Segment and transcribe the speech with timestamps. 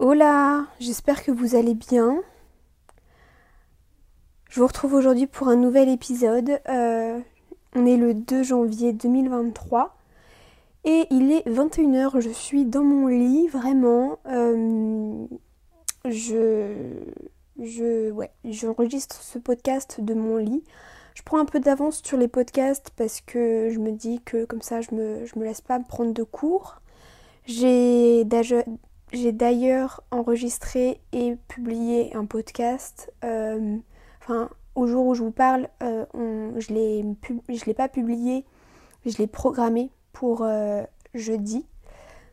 [0.00, 2.22] Hola, j'espère que vous allez bien.
[4.48, 6.60] Je vous retrouve aujourd'hui pour un nouvel épisode.
[6.68, 7.18] Euh,
[7.74, 9.96] on est le 2 janvier 2023
[10.84, 12.20] et il est 21h.
[12.20, 14.20] Je suis dans mon lit, vraiment.
[14.26, 15.26] Euh,
[16.04, 16.92] je,
[17.60, 20.62] je, ouais, j'enregistre ce podcast de mon lit.
[21.16, 24.62] Je prends un peu d'avance sur les podcasts parce que je me dis que comme
[24.62, 26.82] ça je me, je me laisse pas prendre de cours.
[27.46, 28.24] J'ai
[29.32, 33.12] d'ailleurs enregistré et publié un podcast.
[33.24, 33.76] Euh,
[34.22, 36.04] enfin, au jour où je vous parle, euh,
[36.56, 38.44] je ne l'ai pas publié,
[39.06, 40.82] je l'ai programmé pour euh,
[41.14, 41.66] jeudi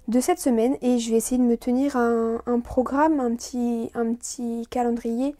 [0.08, 4.68] de cette semaine et je vais essayer de me tenir un, un programme, un petit,
[4.70, 5.36] calendrier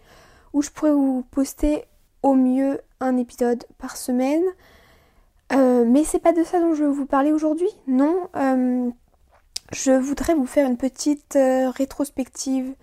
[0.54, 1.84] où je pourrais vous poster
[2.24, 4.44] au mieux un épisode par semaine.
[5.52, 8.28] Mais c'est pas de ça dont je veux vous parler aujourd'hui, non.
[9.74, 12.76] Je voudrais vous faire une petite euh, rétrospective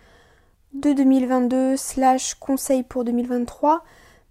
[0.73, 3.85] de 2022 slash conseil pour 2023,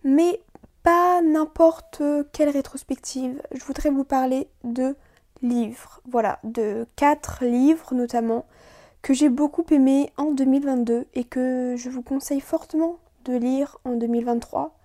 [0.04, 0.42] mais
[0.84, 2.02] pas n'importe
[2.34, 3.42] quelle rétrospective.
[3.54, 4.96] Je voudrais vous parler de
[5.42, 8.46] livres, voilà, de quatre livres notamment
[9.02, 13.96] que j'ai beaucoup aimé en 2022 et que je vous conseille fortement de lire en
[13.96, 14.78] 2023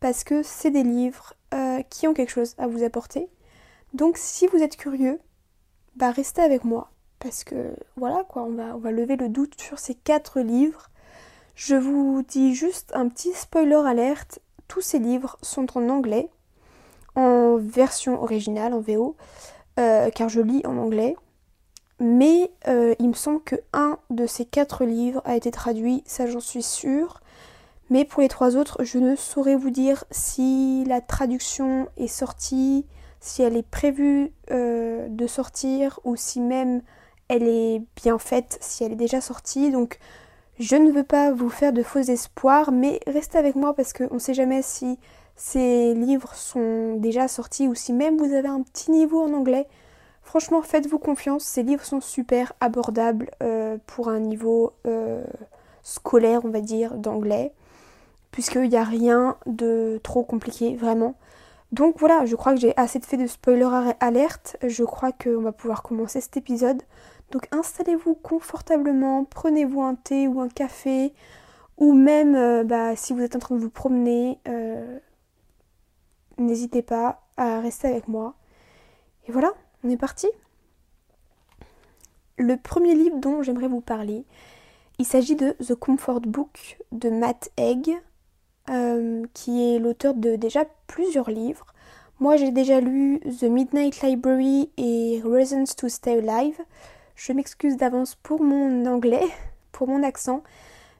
[0.00, 3.28] parce que c'est des livres euh, qui ont quelque chose à vous apporter.
[3.92, 5.20] Donc si vous êtes curieux,
[5.96, 6.90] bah restez avec moi
[7.20, 10.90] parce que voilà quoi, on va, lever le doute sur ces quatre livres.
[11.54, 16.28] Je vous dis juste un petit spoiler alerte, tous ces livres sont en anglais,
[17.14, 19.16] en version originale, en VO,
[19.78, 21.14] euh, car je lis en anglais.
[22.00, 26.26] Mais euh, il me semble que un de ces quatre livres a été traduit, ça
[26.26, 27.20] j'en suis sûre.
[27.90, 32.86] Mais pour les trois autres, je ne saurais vous dire si la traduction est sortie,
[33.20, 36.80] si elle est prévue euh, de sortir ou si même
[37.30, 39.70] elle est bien faite, si elle est déjà sortie.
[39.70, 39.98] Donc
[40.58, 44.14] je ne veux pas vous faire de faux espoirs, mais restez avec moi parce qu'on
[44.14, 44.98] ne sait jamais si
[45.36, 49.66] ces livres sont déjà sortis ou si même vous avez un petit niveau en anglais.
[50.22, 55.24] Franchement, faites-vous confiance, ces livres sont super abordables euh, pour un niveau euh,
[55.82, 57.52] scolaire, on va dire, d'anglais
[58.30, 61.14] puisqu'il n'y a rien de trop compliqué, vraiment.
[61.72, 64.56] Donc voilà, je crois que j'ai assez de fait de spoiler alerte.
[64.62, 66.82] Je crois qu'on va pouvoir commencer cet épisode.
[67.30, 71.12] Donc installez-vous confortablement, prenez-vous un thé ou un café,
[71.76, 74.98] ou même euh, bah, si vous êtes en train de vous promener, euh,
[76.38, 78.34] n'hésitez pas à rester avec moi.
[79.28, 79.52] Et voilà,
[79.84, 80.28] on est parti.
[82.36, 84.24] Le premier livre dont j'aimerais vous parler,
[84.98, 88.00] il s'agit de The Comfort Book de Matt Egg.
[88.70, 91.66] Euh, qui est l'auteur de déjà plusieurs livres.
[92.20, 96.60] Moi j'ai déjà lu The Midnight Library et Reasons to Stay Alive.
[97.22, 99.26] Je m'excuse d'avance pour mon anglais,
[99.72, 100.42] pour mon accent.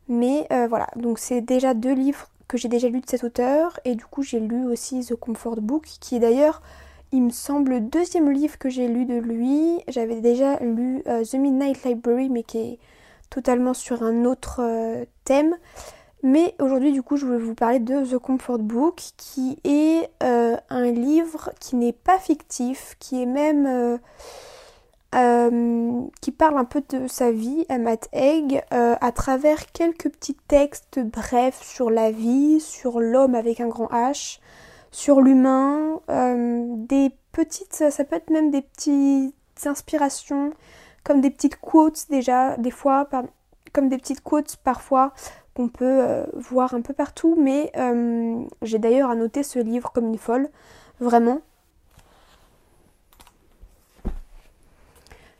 [0.07, 3.81] Mais euh, voilà, donc c'est déjà deux livres que j'ai déjà lus de cet auteur.
[3.87, 6.61] Et du coup j'ai lu aussi The Comfort Book, qui est d'ailleurs,
[7.11, 9.79] il me semble, le deuxième livre que j'ai lu de lui.
[9.89, 12.79] J'avais déjà lu euh, The Midnight Library, mais qui est
[13.31, 14.61] totalement sur un autre
[15.25, 15.57] thème.
[16.23, 20.59] Mais aujourd'hui, du coup, je voulais vous parler de The Comfort Book, qui est euh,
[20.69, 23.99] un livre qui n'est pas fictif, qui est même.
[25.15, 30.09] Euh, euh, qui parle un peu de sa vie à Matt Egg à travers quelques
[30.09, 34.39] petits textes brefs sur la vie, sur l'homme avec un grand H,
[34.91, 37.91] sur l'humain, des petites.
[37.91, 39.35] Ça peut être même des petites
[39.65, 40.53] inspirations,
[41.05, 43.09] comme des petites quotes déjà, des fois,
[43.73, 45.13] comme des petites quotes parfois
[45.55, 50.07] qu'on peut euh, voir un peu partout, mais euh, j'ai d'ailleurs annoté ce livre comme
[50.07, 50.49] une folle,
[51.01, 51.41] vraiment.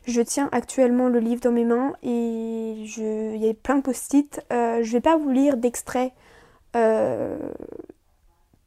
[0.07, 3.35] Je tiens actuellement le livre dans mes mains et je...
[3.35, 4.41] il y a plein de post-it.
[4.51, 6.13] Euh, je vais pas vous lire d'extrait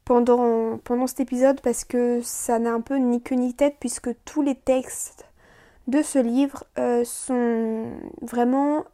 [0.05, 4.09] pendant, pendant cet épisode parce que ça n'a un peu ni queue ni tête puisque
[4.25, 5.25] tous les textes
[5.87, 6.65] de ce livre
[7.03, 7.85] sont
[8.21, 8.85] vraiment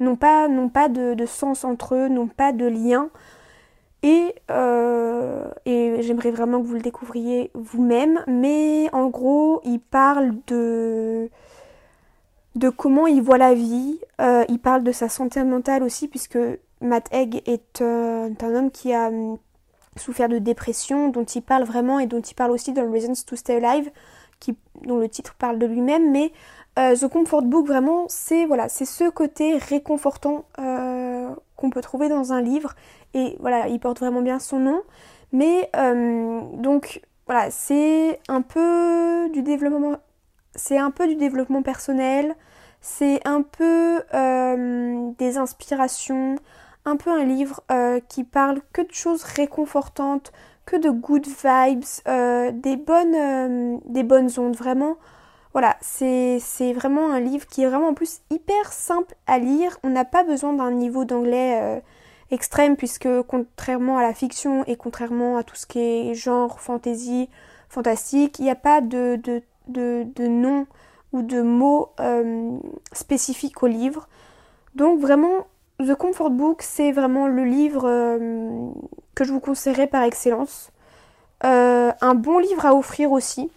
[0.00, 3.08] n'ont pas, pas de, sens entre eux, n'ont pas de lien.
[4.02, 8.22] Et, euh, et j'aimerais vraiment que vous le découvriez vous-même.
[8.26, 11.28] Mais en gros, il parle de,
[12.54, 13.98] de comment il voit la vie.
[14.20, 16.38] Euh, il parle de sa santé mentale aussi, puisque
[16.80, 19.38] Matt Egg est un homme qui a hum,
[19.96, 23.36] souffert de dépression, dont il parle vraiment et dont il parle aussi dans Reasons to
[23.36, 23.90] Stay Alive,
[24.84, 26.10] dont le titre parle de lui-même.
[26.12, 26.32] Mais
[26.78, 30.95] euh, The Comfort Book, vraiment, c'est voilà, ce côté réconfortant euh,
[31.56, 32.74] qu'on peut trouver dans un livre.
[33.14, 34.82] Et voilà, il porte vraiment bien son nom.
[35.32, 39.96] Mais euh, donc voilà, c'est un peu du développement,
[40.54, 42.34] c'est un peu du développement personnel.
[42.80, 44.02] C'est un peu
[45.18, 46.36] des inspirations,
[46.84, 47.64] un peu un livre
[48.08, 50.32] qui parle que de choses réconfortantes,
[50.66, 51.82] que de good vibes,
[52.62, 54.98] des, bonnes, des bonnes ondes, vraiment.
[55.56, 59.78] Voilà, c'est vraiment un livre qui est vraiment en plus hyper simple à lire.
[59.82, 61.82] On n'a pas besoin d'un niveau d'anglais
[62.30, 67.30] extrême puisque contrairement à la fiction et contrairement à tout ce qui est genre fantasy,
[67.70, 69.18] fantastique, il n'y a pas de,
[70.28, 70.66] nom
[71.14, 72.58] ou de mots euh,
[72.92, 74.08] spécifiques au livre.
[74.74, 75.46] Donc vraiment,
[75.78, 78.68] The Comfort Book, c'est vraiment le livre euh,
[79.14, 80.70] que je vous conseillerais par excellence.
[81.44, 83.50] Euh, un bon livre à offrir aussi.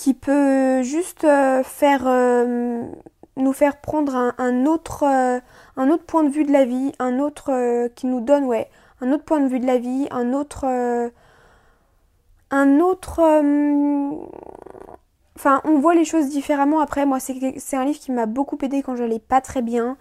[0.00, 1.26] Qui peut juste
[1.62, 2.06] faire
[3.40, 5.40] nous faire prendre un, autre, euh,
[5.76, 8.68] un autre point de vue de la vie, un autre euh, qui nous donne ouais,
[9.00, 11.08] un autre point de vue de la vie, un autre euh,
[12.52, 13.20] un autre
[15.36, 16.80] enfin on voit les choses différemment.
[16.80, 19.96] Après moi c'est un livre qui m'a beaucoup aidé quand j'allais pas très bien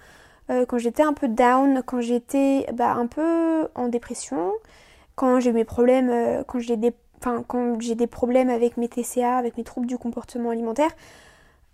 [0.67, 4.51] quand j'étais un peu down quand j'étais bah, un peu en dépression
[5.13, 9.37] quand j'ai mes problèmes quand j'ai des enfin quand j'ai des problèmes avec mes TCA
[9.37, 10.91] avec mes troubles du comportement alimentaire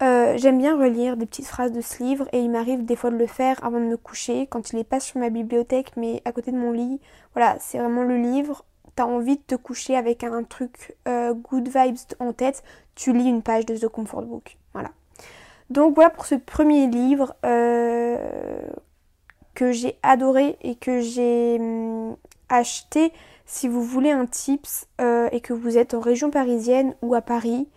[0.04, 3.12] euh, j'aime bien relire des petites phrases de ce livre et il m'arrive des fois
[3.12, 6.22] de le faire avant de me coucher, quand il est pas sur ma bibliothèque mais
[6.26, 7.00] à côté de mon lit.
[7.34, 8.66] Voilà, c'est vraiment le livre.
[8.96, 12.64] T'as envie de te coucher avec un truc euh, good vibes en tête,
[12.96, 14.58] tu lis une page de The Comfort Book.
[14.74, 14.92] Voilà.
[15.70, 18.18] Donc voilà pour ce premier livre euh,
[19.54, 22.18] que j'ai adoré et que j'ai hum,
[22.50, 23.14] acheté
[23.46, 27.68] si vous voulez un tips et que vous êtes en région parisienne ou à Paris.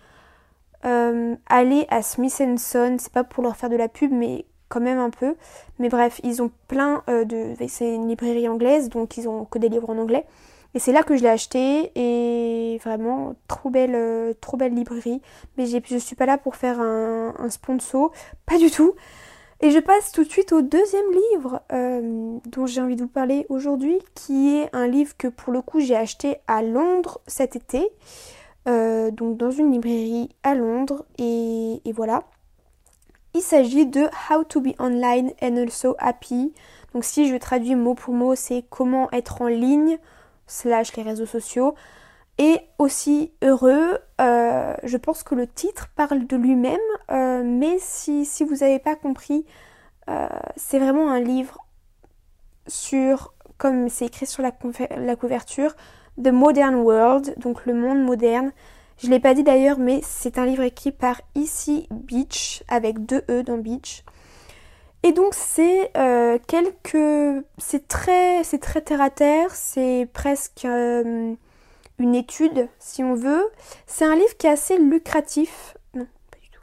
[0.84, 4.80] Euh, aller à Smith Son, c'est pas pour leur faire de la pub, mais quand
[4.80, 5.34] même un peu.
[5.78, 7.54] Mais bref, ils ont plein euh, de.
[7.68, 10.24] C'est une librairie anglaise, donc ils ont que des livres en anglais.
[10.74, 15.22] Et c'est là que je l'ai acheté et vraiment trop belle, euh, trop belle librairie.
[15.56, 18.12] Mais je suis pas là pour faire un, un, sponsor,
[18.46, 18.92] pas du tout.
[19.60, 21.62] Et je passe tout de suite au deuxième livre
[22.46, 25.80] dont j'ai envie de vous parler aujourd'hui, qui est un livre que pour le coup
[25.80, 27.90] j'ai acheté à Londres cet été.
[28.68, 32.24] Euh, donc dans une librairie à Londres et, voilà.
[33.34, 36.52] Il s'agit de How to be online and also happy.
[36.92, 39.98] Donc si je traduis mot pour mot, c'est comment être en ligne,
[40.46, 41.74] slash les réseaux sociaux,
[42.38, 43.98] et aussi heureux.
[44.20, 46.78] Euh, je pense que le titre parle de lui-même,
[47.10, 49.44] euh, mais si, vous n'avez pas compris,
[50.56, 51.58] c'est vraiment un livre
[52.66, 54.52] sur, comme c'est écrit sur la,
[54.96, 55.74] la couverture,
[56.22, 58.52] The Modern World, donc le monde moderne.
[58.98, 63.06] Je ne l'ai pas dit d'ailleurs, mais c'est un livre écrit par Ici Beach, avec
[63.06, 64.04] deux E dans Beach.
[65.04, 67.44] Et donc c'est euh, quelques...
[67.58, 71.34] C'est très, c'est très terre à terre, c'est presque euh,
[71.98, 73.48] une étude, si on veut.
[73.86, 75.76] C'est un livre qui est assez lucratif.
[75.94, 76.62] Non, pas du tout.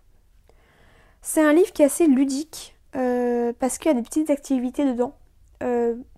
[1.22, 4.86] C'est un livre qui est assez ludique, euh, parce qu'il y a des petites activités
[4.86, 5.14] dedans.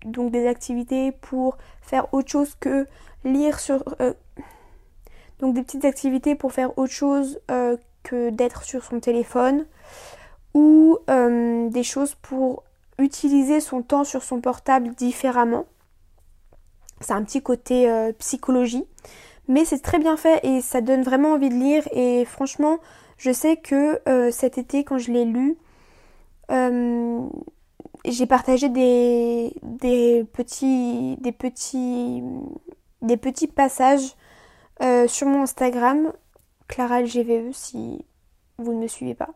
[0.04, 2.86] donc des activités pour faire autre chose que
[3.24, 3.82] lire sur...
[4.00, 4.14] Euh,
[5.40, 9.66] donc des petites activités pour faire autre chose euh, que d'être sur son téléphone
[10.54, 12.64] ou euh, des choses pour
[12.98, 15.66] utiliser son temps sur son portable différemment.
[17.00, 18.84] C'est un petit côté psychologie,
[19.46, 22.78] mais c'est très bien fait et ça donne vraiment envie de lire et franchement
[23.18, 24.00] je sais que
[24.30, 25.56] cet été quand je l'ai lu,
[28.04, 29.54] j'ai partagé des,
[30.32, 32.22] petits, des petits
[33.02, 34.14] des petits passages
[34.82, 36.12] euh, sur mon Instagram,
[36.68, 38.04] Clara LGVE, si
[38.58, 39.30] vous ne me suivez pas.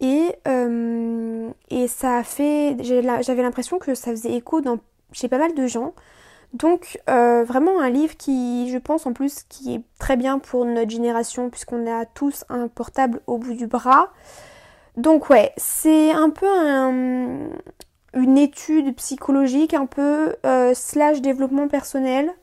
[0.00, 2.76] Et, euh, et ça a fait.
[2.80, 4.78] J'avais l'impression que ça faisait écho dans,
[5.12, 5.94] chez pas mal de gens.
[6.52, 10.64] Donc euh, vraiment un livre qui, je pense en plus, qui est très bien pour
[10.64, 14.12] notre génération puisqu'on a tous un portable au bout du bras.
[14.96, 16.46] Donc ouais, c'est un peu
[18.14, 20.34] une étude psychologique, un peu
[20.74, 22.34] slash développement personnel.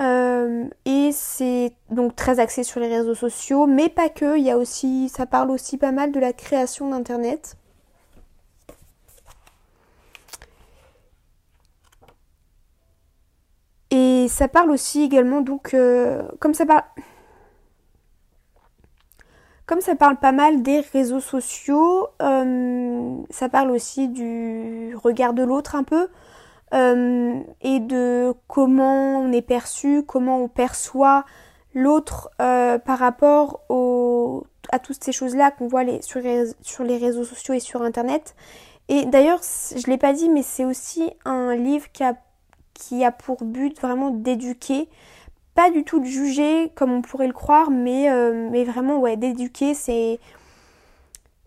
[0.00, 4.38] Euh, et c'est donc très axé sur les réseaux sociaux, mais pas que.
[4.38, 7.56] Il y a aussi, ça parle aussi pas mal de la création d'internet.
[14.26, 16.82] Et ça parle aussi également donc euh, comme ça parle
[19.66, 25.44] comme ça parle pas mal des réseaux sociaux, euh, ça parle aussi du regard de
[25.44, 26.08] l'autre un peu.
[26.74, 31.24] Euh, et de comment on est perçu, comment on perçoit
[31.72, 33.60] l'autre par rapport
[34.72, 38.34] à toutes ces choses-là qu'on voit sur, les, réseaux sociaux et sur Internet.
[38.88, 39.40] Et d'ailleurs,
[39.70, 42.14] je ne l'ai pas dit, mais c'est aussi un livre qui a,
[42.76, 44.88] qui a pour but vraiment d'éduquer,
[45.54, 49.16] pas du tout de juger comme on pourrait le croire, mais, euh, mais vraiment ouais,
[49.16, 50.20] d'éduquer, c'est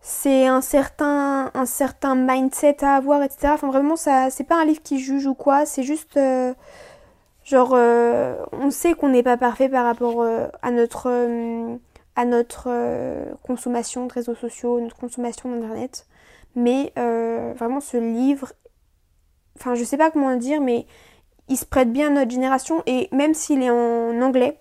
[0.02, 3.52] c'est un certain un certain mindset à avoir, etc.
[3.54, 6.54] Enfin vraiment ça c'est pas un livre qui juge ou quoi, c'est juste euh,
[7.44, 7.72] genre
[8.52, 10.24] on sait qu'on n'est pas parfait par rapport
[10.62, 11.08] à notre
[12.16, 12.68] à notre
[13.42, 16.06] consommation de réseaux sociaux, notre consommation d'internet,
[16.56, 18.52] mais vraiment ce livre
[19.60, 20.86] enfin je sais pas comment le dire, mais
[21.50, 24.58] il se prête bien à notre génération et même s'il est en anglais,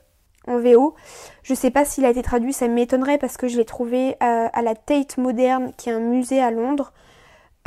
[0.47, 0.95] en VO,
[1.43, 4.47] je sais pas s'il a été traduit, ça m'étonnerait parce que je l'ai trouvé euh,
[4.51, 6.91] à, la Tate Moderne, qui est un musée à Londres,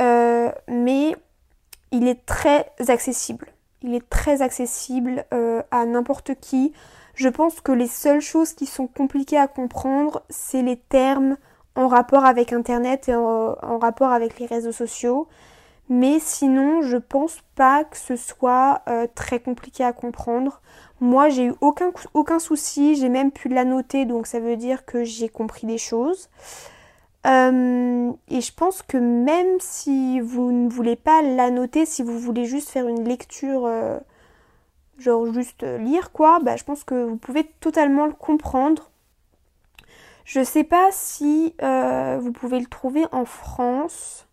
[0.01, 1.15] euh, mais
[1.91, 3.47] il est très accessible.
[3.81, 6.73] Il est très accessible euh, à n'importe qui.
[7.15, 11.37] Je pense que les seules choses qui sont compliquées à comprendre, c'est les termes
[11.75, 15.27] en rapport avec Internet et en rapport avec les réseaux sociaux.
[15.89, 20.61] Mais sinon, je pense pas que ce soit euh, très compliqué à comprendre.
[21.01, 25.03] Moi, j'ai eu aucun, souci, j'ai même pu la noter, donc ça veut dire que
[25.03, 26.29] j'ai compris des choses.
[27.25, 32.17] Euh, et je pense que même si vous ne voulez pas la noter, si vous
[32.19, 33.99] voulez juste faire une lecture, euh,
[34.97, 38.89] genre juste lire quoi, bah, je pense que vous pouvez totalement le comprendre.
[40.25, 44.27] Je sais pas si vous pouvez le trouver en France.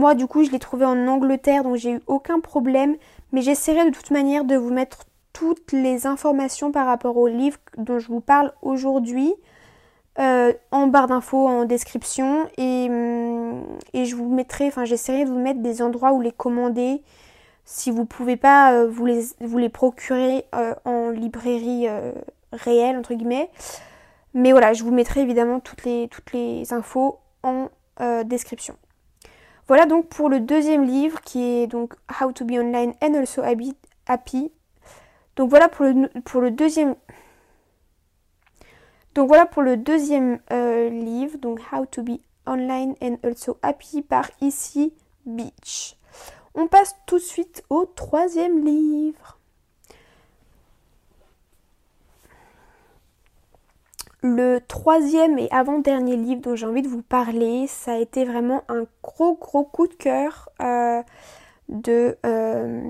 [0.00, 2.96] Moi, du coup, je l'ai trouvé en Angleterre, donc j'ai eu aucun problème.
[3.32, 5.04] Mais j'essaierai de toute manière de vous mettre
[5.34, 9.34] toutes les informations par rapport au livre dont je vous parle aujourd'hui
[10.18, 12.48] euh, en barre d'infos, en description.
[12.56, 16.32] Et, hum, et, je vous mettrai, enfin, j'essaierai de vous mettre des endroits où les
[16.32, 17.02] commander.
[17.66, 21.88] Si vous pouvez pas euh, vous, les, vous les procurer euh, en librairie
[22.54, 23.50] réelle, entre guillemets.
[24.32, 27.68] Mais voilà, je vous mettrai évidemment toutes les, toutes les infos en
[28.24, 28.76] description.
[29.70, 33.40] Voilà donc pour le deuxième livre qui est donc How to be online and also
[33.44, 34.50] happy.
[35.36, 36.96] Donc voilà pour le, pour le deuxième.
[39.14, 44.02] Donc voilà pour le deuxième euh, livre, donc How to be online and also happy
[44.02, 44.92] par Ici
[45.24, 45.96] Beach.
[46.56, 49.38] On passe tout de suite au troisième livre.
[54.22, 58.64] Le troisième et avant-dernier livre dont j'ai envie de vous parler, ça a été vraiment
[58.68, 61.00] un gros gros coup de cœur euh,
[61.88, 62.82] euh,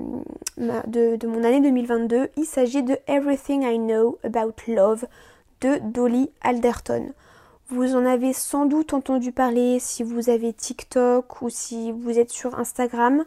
[0.57, 2.29] de, de, mon année 2022.
[2.35, 5.05] Il s'agit de Everything I Know About Love
[5.61, 7.13] de Dolly Alderton.
[7.69, 12.29] Vous en avez sans doute entendu parler si vous avez TikTok ou si vous êtes
[12.29, 13.23] sur Instagram.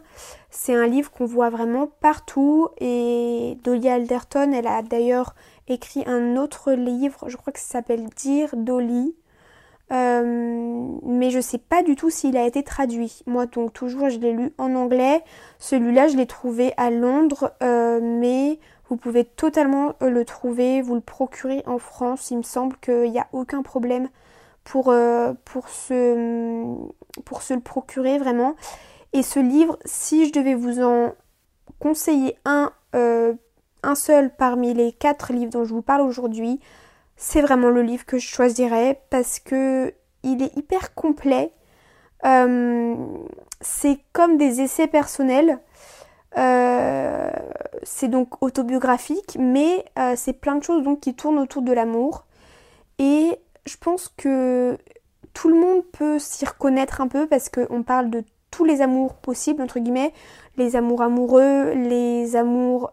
[0.51, 5.33] C'est un livre qu'on voit vraiment partout et Dolly Alderton, elle a d'ailleurs
[5.67, 9.15] écrit un autre livre, je crois que ça s'appelle Dire Dolly.
[9.91, 13.21] Euh, mais je sais pas du tout s'il a été traduit.
[13.27, 15.23] Moi, donc toujours, je l'ai lu en anglais.
[15.59, 20.95] Celui-là, je l'ai trouvé à Londres, euh, mais vous pouvez totalement euh, le trouver, vous
[20.95, 22.31] le procurer en France.
[22.31, 24.09] Il me semble qu'il n'y a aucun problème
[24.63, 24.91] pour,
[25.45, 26.75] pour, se,
[27.23, 28.55] pour se le procurer vraiment.
[29.13, 31.13] Et ce livre, si je devais vous en
[31.77, 32.71] conseiller un
[33.85, 36.59] un seul parmi les quatre livres dont je vous parle aujourd'hui,
[37.17, 41.51] c'est vraiment le livre que je choisirais parce que il est hyper complet.
[42.25, 42.95] Euh,
[43.61, 45.59] c'est comme des essais personnels.
[46.37, 47.31] Euh,
[47.83, 52.25] c'est donc autobiographique, mais euh, c'est plein de choses donc qui tournent autour de l'amour.
[52.99, 54.77] Et je pense que
[55.33, 59.15] tout le monde peut s'y reconnaître un peu parce qu'on parle de tous les amours
[59.15, 60.13] possibles, entre guillemets,
[60.57, 62.91] les amours amoureux, les amours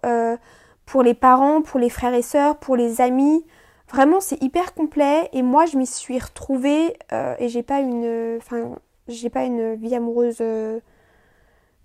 [0.92, 3.46] pour les parents, pour les frères et sœurs, pour les amis.
[3.90, 8.36] Vraiment, c'est hyper complet et moi, je m'y suis retrouvée euh, et j'ai pas une,
[8.36, 8.72] enfin,
[9.08, 10.80] j'ai pas une vie amoureuse euh,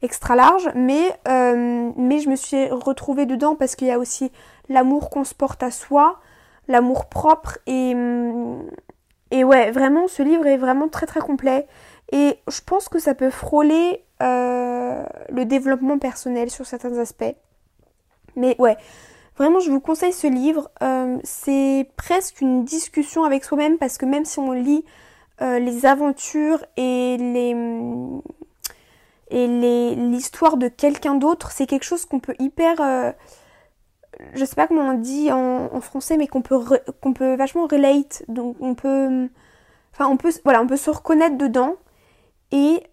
[0.02, 4.30] extra large, mais euh, mais je me suis retrouvée dedans parce qu'il y a aussi
[4.68, 6.20] l'amour qu'on se porte à soi,
[6.68, 7.96] l'amour propre et
[9.32, 11.66] et ouais, vraiment, ce livre est vraiment très très complet
[12.12, 17.36] et je pense que ça peut frôler le développement personnel sur certains aspects.
[18.38, 18.78] Mais ouais,
[19.36, 20.70] vraiment je vous conseille ce livre.
[20.82, 24.86] Euh, c'est presque une discussion avec soi-même parce que même si on lit
[25.42, 27.56] euh, les aventures et les
[29.30, 29.46] et
[29.96, 33.12] l'histoire de quelqu'un d'autre, c'est quelque chose qu'on peut hyper euh,
[34.34, 36.60] je sais pas comment on dit en, français mais qu'on peut
[37.02, 38.24] qu'on peut vachement relate.
[38.28, 39.28] Donc on peut
[39.94, 41.76] enfin on peut voilà on peut se reconnaître dedans.
[42.52, 42.84] Et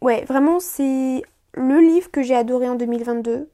[0.00, 1.22] ouais vraiment c'est
[1.54, 3.48] le livre que j'ai adoré en 2022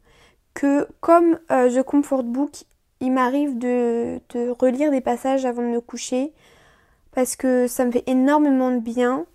[1.01, 2.65] comme euh, The Comfort Book,
[3.01, 4.21] il m'arrive de,
[4.59, 6.33] relire des passages avant de me coucher
[7.13, 9.27] parce que ça me fait énormément de bien.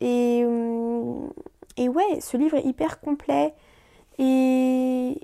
[0.00, 1.26] Et, euh,
[1.76, 3.54] et ouais, ce livre est hyper complet.
[4.18, 5.20] Et,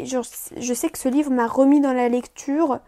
[0.00, 2.80] je sais que ce livre m'a remis dans la lecture.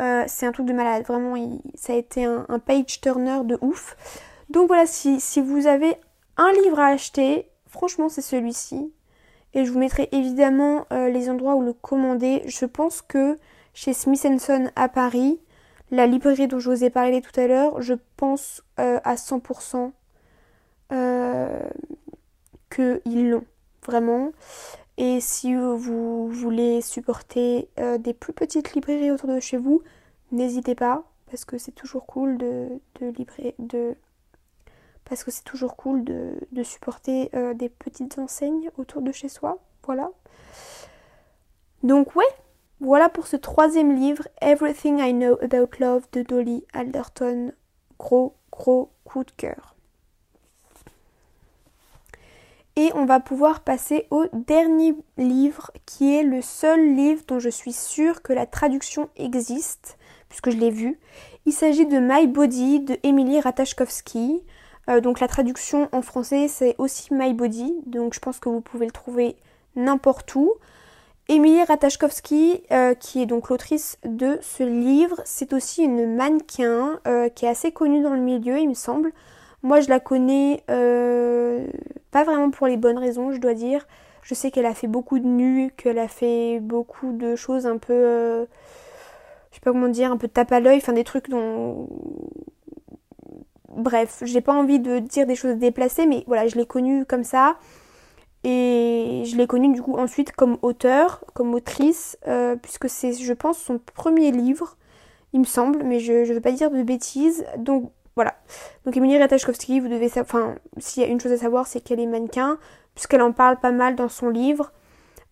[0.00, 1.34] Euh, c'est un truc de malade, vraiment,
[1.74, 3.96] ça a été un, page turner de ouf.
[4.48, 5.96] Donc voilà, si, si vous avez
[6.36, 8.92] un livre à acheter, franchement c'est celui-ci.
[9.54, 12.42] Et je vous mettrai évidemment euh, les endroits où le commander.
[12.46, 13.38] Je pense que
[13.74, 15.40] chez Smith Son à Paris,
[15.90, 19.92] la librairie dont je vous ai parlé tout à l'heure, je pense euh, à 100%
[22.70, 23.44] qu'ils l'ont.
[23.86, 24.32] Vraiment.
[24.98, 29.80] Et si vous voulez supporter euh, des plus petites librairies autour de chez vous,
[30.32, 32.68] n'hésitez pas parce que c'est toujours cool de,
[33.00, 33.12] de,
[33.60, 33.94] de
[35.08, 39.58] parce que c'est toujours cool de, supporter euh, des petites enseignes autour de chez soi.
[39.84, 40.10] Voilà.
[41.82, 42.24] Donc ouais,
[42.80, 47.52] voilà pour ce troisième livre, Everything I Know About Love de Dolly Alderton.
[47.98, 49.74] Gros, gros coup de cœur.
[52.76, 57.48] Et on va pouvoir passer au dernier livre qui est le seul livre dont je
[57.48, 59.98] suis sûre que la traduction existe,
[60.28, 61.00] puisque je l'ai vu.
[61.44, 64.44] Il s'agit de My Body de Emily Ratajkowski.
[64.88, 68.60] Euh, donc la traduction en français c'est aussi My Body, donc je pense que vous
[68.60, 69.36] pouvez le trouver
[69.76, 70.54] n'importe où.
[71.28, 77.28] Emily Ratajkowski, euh, qui est donc l'autrice de ce livre, c'est aussi une mannequin euh,
[77.28, 79.12] qui est assez connue dans le milieu, il me semble.
[79.62, 83.86] Moi, je la connais pas vraiment pour les bonnes raisons, je dois dire.
[84.22, 87.76] Je sais qu'elle a fait beaucoup de nus, qu'elle a fait beaucoup de choses un
[87.76, 88.46] peu.
[89.50, 91.88] Je sais pas comment dire, un peu tape à l'œil, enfin des trucs dont.
[93.78, 97.24] Bref, j'ai pas envie de dire des choses déplacées, mais voilà, je l'ai connue comme
[97.24, 97.56] ça.
[98.44, 103.32] Et je l'ai connue du coup ensuite comme auteur, comme autrice, euh, puisque c'est, je
[103.32, 104.76] pense, son premier livre,
[105.32, 107.44] il me semble, mais je ne veux pas dire de bêtises.
[107.56, 108.34] Donc voilà.
[108.84, 111.80] Donc Emilie Ratajkowski, vous devez savoir, enfin, s'il y a une chose à savoir, c'est
[111.80, 112.58] qu'elle est mannequin,
[112.94, 114.72] puisqu'elle en parle pas mal dans son livre.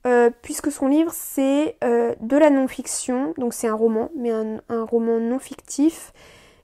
[0.07, 4.61] Euh, puisque son livre c'est euh, de la non-fiction, donc c'est un roman, mais un,
[4.85, 6.13] roman non fictif,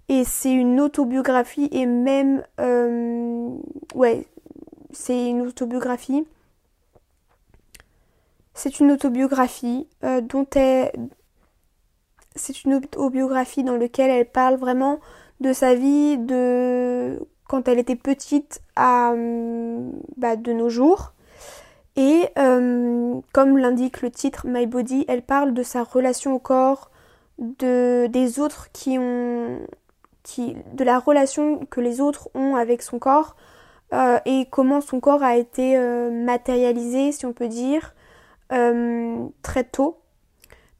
[0.08, 3.50] et c'est une autobiographie et même, euh,
[3.94, 4.26] ouais,
[4.92, 6.26] c'est une autobiographie.
[8.54, 10.92] C'est une autobiographie dont elle,
[12.36, 15.00] c'est une autobiographie dans laquelle elle parle vraiment
[15.40, 21.12] de sa vie de quand elle était petite à hum, bah, de nos jours.
[21.96, 26.90] Et hum, comme l'indique le titre My Body, elle parle de sa relation au corps,
[27.38, 29.58] de, des autres qui ont.
[30.38, 33.36] De la relation que les autres ont avec son corps
[33.92, 37.94] euh, et comment son corps a été euh, matérialisé, si on peut dire,
[38.50, 40.02] hum, très tôt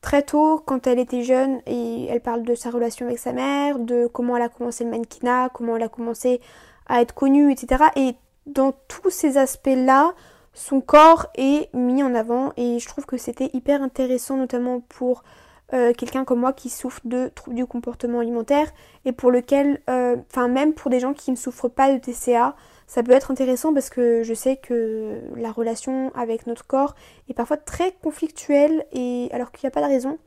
[0.02, 3.78] très tôt, quand elle était jeune, et elle parle de sa relation avec sa mère,
[3.78, 6.42] de comment elle a commencé le mannequinat, comment elle a commencé
[6.87, 7.85] à être connue, etc.
[7.96, 10.12] Et dans tous ces aspects-là,
[10.52, 15.22] son corps est mis en avant et je trouve que c'était hyper intéressant, notamment pour
[15.74, 18.70] euh, quelqu'un comme moi qui souffre de troubles du comportement alimentaire
[19.06, 22.54] et pour lequel, euh, enfin même pour des gens qui ne souffrent pas de TCA,
[22.87, 26.94] ça peut être intéressant parce que je sais que la relation avec notre corps
[27.30, 30.18] est parfois très conflictuelle et alors qu'il n'y a pas de raison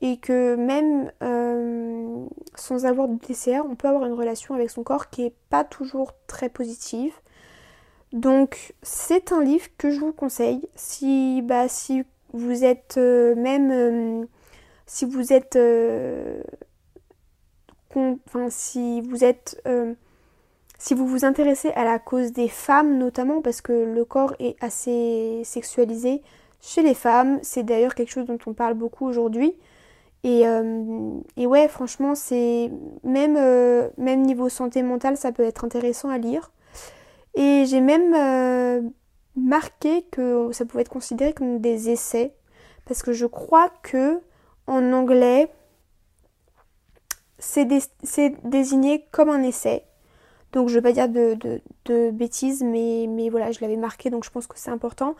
[0.00, 2.26] et que même euh,
[2.56, 5.62] sans avoir de TCA, on peut avoir une relation avec son corps qui n'est pas
[5.62, 7.12] toujours très positive.
[8.12, 14.26] Donc c'est un livre que je vous conseille si, bah, si vous êtes même
[14.92, 15.56] si vous êtes
[17.94, 19.62] enfin si vous êtes
[20.80, 24.56] si vous vous intéressez à la cause des femmes notamment, parce que le corps est
[24.62, 26.22] assez sexualisé
[26.62, 29.54] chez les femmes, c'est d'ailleurs quelque chose dont on parle beaucoup aujourd'hui.
[30.24, 32.70] Et, euh, ouais, franchement, c'est
[33.04, 36.50] même, euh, même niveau santé mentale, ça peut être intéressant à lire.
[37.34, 38.80] Et j'ai même euh,
[39.36, 42.34] marqué que ça pouvait être considéré comme des essais,
[42.86, 44.18] parce que je crois que
[44.70, 45.50] en anglais,
[47.38, 47.66] c'est
[48.44, 49.84] désigné comme un essai.
[50.52, 54.30] Donc je ne vais pas dire de, bêtises, mais, voilà, je l'avais marqué, donc je
[54.30, 55.14] pense que c'est important.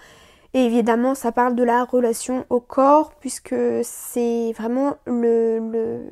[0.55, 6.11] Et évidemment, ça parle de la relation au corps, puisque c'est vraiment le,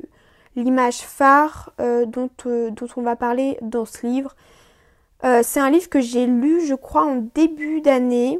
[0.55, 4.35] l'image phare euh, dont, euh, dont, on va parler dans ce livre.
[5.25, 8.39] Euh, c'est un livre que j'ai lu, je crois, en début d'année.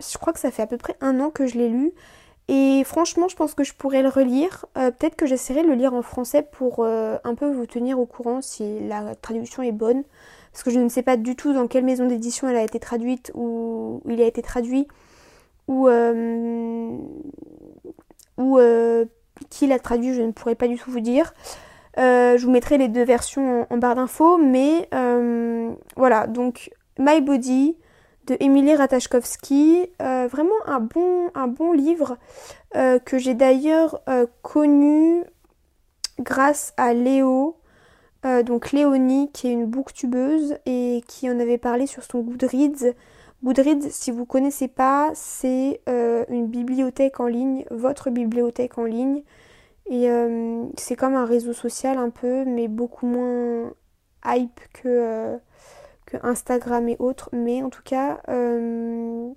[0.00, 1.92] Je crois que ça fait à peu près un an que je l'ai lu.
[2.48, 4.66] Et franchement, je pense que je pourrais le relire.
[4.76, 7.98] Euh, peut-être que j'essaierai de le lire en français pour euh, un peu vous tenir
[8.00, 10.02] au courant si la traduction est bonne.
[10.52, 12.78] Parce que je ne sais pas du tout dans quelle maison d'édition elle a été
[12.78, 14.86] traduite ou il a été traduit
[15.68, 16.98] ou, euh,
[19.48, 21.32] qui l'a traduit, je ne pourrais pas du tout vous dire.
[21.96, 24.88] je vous mettrai les deux versions en barre d'infos, mais
[25.96, 27.76] voilà, donc My Body
[28.26, 29.88] de Émilie Ratajkowski.
[29.98, 32.18] vraiment un bon, un bon livre
[32.74, 34.00] que j'ai d'ailleurs
[34.42, 35.24] connu
[36.20, 37.56] grâce à Léo,
[38.44, 42.94] donc Léonie qui est une booktubeuse et qui en avait parlé sur son Goodreads.
[43.42, 49.22] Goodreads, si vous ne connaissez pas, c'est une bibliothèque en ligne, votre bibliothèque en ligne.
[49.90, 50.08] Et
[50.76, 53.72] c'est comme un réseau social un peu, mais beaucoup moins
[54.24, 55.38] hype que
[56.22, 57.28] Instagram et autres.
[57.32, 59.30] Mais en tout cas, euh,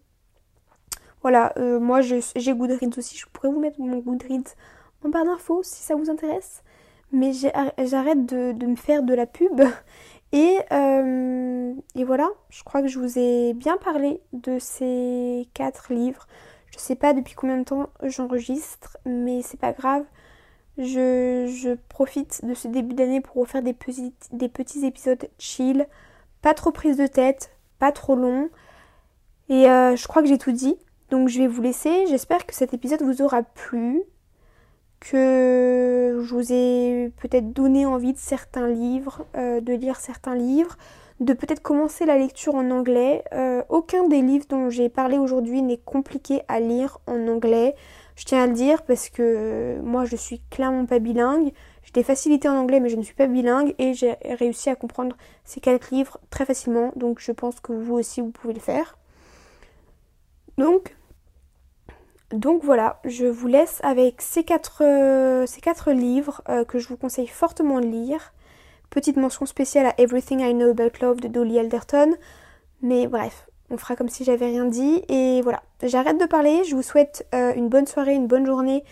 [1.21, 3.17] voilà, euh, moi j'ai Goodreads aussi.
[3.17, 4.55] Je pourrais vous mettre mon Goodreads
[5.03, 6.63] en barre d'infos si ça vous intéresse.
[7.11, 9.61] Mais j'arrête de, me faire de la pub.
[10.31, 15.93] Et, euh, et, voilà, je crois que je vous ai bien parlé de ces quatre
[15.93, 16.27] livres.
[16.71, 20.03] Je sais pas depuis combien de temps j'enregistre, mais c'est pas grave.
[20.77, 25.25] Je, je, profite de ce début d'année pour vous faire des petits, des petits épisodes
[25.39, 25.87] chill
[26.45, 28.51] pas trop prise de tête, pas trop long.
[29.49, 30.77] Et euh, je crois que j'ai tout dit.
[31.09, 32.05] Donc je vais vous laisser.
[32.05, 34.03] J'espère que cet épisode vous aura plu.
[34.99, 40.77] Que je vous ai peut-être donné envie de certains livres, euh, de lire certains livres,
[41.19, 43.23] de peut-être commencer la lecture en anglais.
[43.33, 47.73] Euh, aucun des livres dont j'ai parlé aujourd'hui n'est compliqué à lire en anglais.
[48.15, 51.53] Je tiens à le dire parce que moi je suis clairement pas bilingue.
[51.85, 54.75] J'ai des facilités en anglais mais je ne suis pas bilingue et j'ai réussi à
[54.75, 56.91] comprendre ces quatre livres très facilement.
[56.95, 58.97] Donc je pense que vous aussi vous pouvez le faire.
[60.57, 60.95] Donc,
[62.31, 66.87] donc voilà, je vous laisse avec ces quatre, euh, ces quatre livres euh, que je
[66.87, 68.33] vous conseille fortement de lire.
[68.89, 72.15] Petite mention spéciale à Everything I Know About Love de Dolly Alderton.
[72.81, 75.03] Mais bref, on fera comme si j'avais rien dit.
[75.09, 76.63] Et voilà, j'arrête de parler.
[76.63, 78.83] Je vous souhaite euh, une bonne soirée, une bonne journée,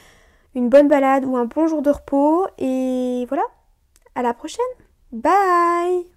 [0.55, 2.47] une bonne balade ou un bon jour de repos.
[2.57, 3.43] Et voilà,
[4.15, 4.65] à la prochaine.
[5.11, 6.12] Bye